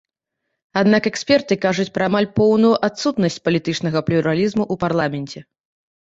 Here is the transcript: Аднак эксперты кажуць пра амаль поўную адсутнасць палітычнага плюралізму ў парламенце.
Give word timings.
Аднак 0.79 1.03
эксперты 1.09 1.57
кажуць 1.65 1.91
пра 1.97 2.07
амаль 2.09 2.27
поўную 2.39 2.71
адсутнасць 2.87 3.37
палітычнага 3.49 3.99
плюралізму 4.09 4.63
ў 4.73 4.83
парламенце. 4.85 5.39